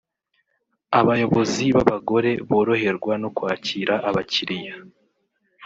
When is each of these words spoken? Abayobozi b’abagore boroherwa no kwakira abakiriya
Abayobozi 0.99 1.63
b’abagore 1.75 2.31
boroherwa 2.49 3.13
no 3.21 3.29
kwakira 3.35 3.93
abakiriya 4.09 4.75